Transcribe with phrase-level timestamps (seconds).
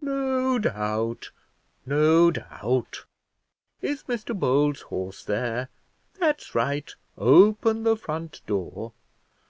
[0.00, 1.32] "No doubt,
[1.84, 3.04] no doubt.
[3.82, 5.70] Is Mr Bold's horse there?
[6.20, 8.92] That's right; open the front door.